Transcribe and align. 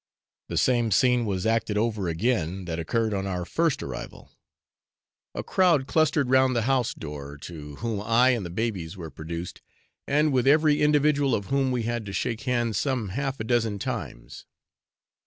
The 0.47 0.57
same 0.57 0.89
scene 0.89 1.27
was 1.27 1.45
acted 1.45 1.77
over 1.77 2.07
again 2.07 2.65
that 2.65 2.79
occurred 2.79 3.13
on 3.13 3.27
our 3.27 3.45
first 3.45 3.83
arrival. 3.83 4.31
A 5.35 5.43
crowd 5.43 5.85
clustered 5.85 6.27
round 6.31 6.55
the 6.55 6.63
house 6.63 6.95
door, 6.95 7.37
to 7.43 7.75
whom 7.75 8.01
I 8.01 8.29
and 8.29 8.43
my 8.45 8.49
babies 8.49 8.97
were 8.97 9.11
produced, 9.11 9.61
and 10.07 10.33
with 10.33 10.47
every 10.47 10.81
individual 10.81 11.35
of 11.35 11.45
whom 11.53 11.71
we 11.71 11.83
had 11.83 12.07
to 12.07 12.13
shake 12.13 12.41
hands 12.49 12.79
some 12.79 13.09
half 13.09 13.39
a 13.39 13.43
dozen 13.43 13.77
times. 13.77 14.47